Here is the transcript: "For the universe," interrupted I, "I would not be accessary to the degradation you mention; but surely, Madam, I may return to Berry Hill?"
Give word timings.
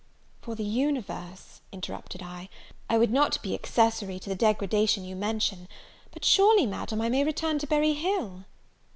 "For 0.41 0.55
the 0.55 0.63
universe," 0.63 1.61
interrupted 1.71 2.23
I, 2.23 2.49
"I 2.89 2.97
would 2.97 3.11
not 3.11 3.39
be 3.43 3.53
accessary 3.53 4.17
to 4.21 4.29
the 4.29 4.35
degradation 4.35 5.05
you 5.05 5.15
mention; 5.15 5.67
but 6.09 6.25
surely, 6.25 6.65
Madam, 6.65 7.01
I 7.01 7.09
may 7.09 7.23
return 7.23 7.59
to 7.59 7.67
Berry 7.67 7.93
Hill?" 7.93 8.45